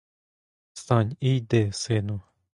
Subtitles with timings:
[0.73, 2.21] Встань і йди, сину.